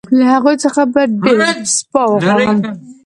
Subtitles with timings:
[0.17, 1.39] له هغوی څخه به ډېر
[1.77, 2.57] سپاه وغواړم.